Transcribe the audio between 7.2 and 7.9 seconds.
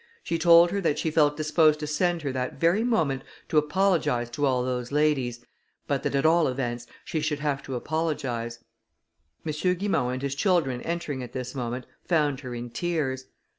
should have to